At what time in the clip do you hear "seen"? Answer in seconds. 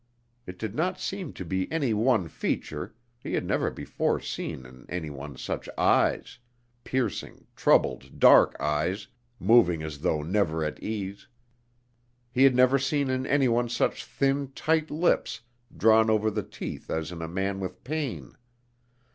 4.19-4.65, 12.79-13.11